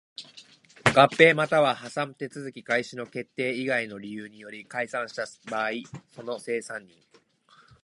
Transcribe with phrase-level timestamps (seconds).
[0.95, 5.73] 合併又は破産手続開始の決定以外の理由により解散した場合
[6.15, 6.95] その清算人